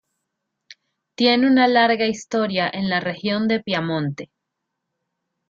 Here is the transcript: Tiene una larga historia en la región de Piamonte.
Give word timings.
Tiene 1.15 1.45
una 1.45 1.67
larga 1.67 2.07
historia 2.07 2.71
en 2.73 2.89
la 2.89 3.01
región 3.01 3.47
de 3.47 3.59
Piamonte. 3.61 4.31